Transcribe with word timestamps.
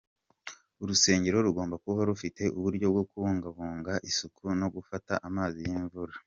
Urusengero 0.81 1.37
rugomba 1.47 1.75
kuba 1.83 2.01
rufite 2.09 2.43
uburyo 2.57 2.85
bwo 2.93 3.03
kubungabunga 3.09 3.93
isuku 4.09 4.43
no 4.59 4.67
gufata 4.75 5.13
amazi 5.27 5.57
y'imvura. 5.69 6.13